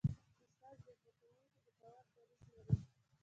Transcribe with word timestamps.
استاد 0.47 0.77
د 0.85 0.87
زده 0.99 1.11
کوونکي 1.19 1.57
د 1.65 1.67
باور 1.81 2.05
دریځ 2.15 2.43
لري. 2.53 2.75